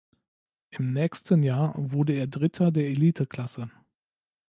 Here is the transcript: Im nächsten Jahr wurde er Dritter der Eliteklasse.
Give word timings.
Im 0.71 0.93
nächsten 0.93 1.43
Jahr 1.43 1.75
wurde 1.77 2.13
er 2.13 2.25
Dritter 2.25 2.71
der 2.71 2.87
Eliteklasse. 2.89 3.69